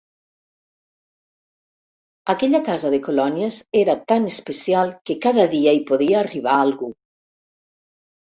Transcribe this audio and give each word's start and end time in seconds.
Aquella 2.33 2.61
casa 2.69 2.91
de 2.93 2.99
colònies 3.09 3.59
era 3.83 3.95
tan 4.13 4.25
especial 4.31 4.89
que 5.11 5.19
cada 5.27 5.45
dia 5.53 5.77
hi 5.77 5.83
podia 5.91 6.19
arribar 6.23 6.57
algú. 6.63 6.89